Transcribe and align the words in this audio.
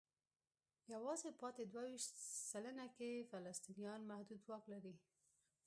یوازې 0.93 1.29
پاتې 1.41 1.63
دوه 1.73 1.83
ویشت 1.91 2.13
سلنه 2.51 2.85
کې 2.95 3.27
فلسطینیان 3.31 4.01
محدود 4.11 4.41
واک 4.49 4.63
لري. 4.73 4.95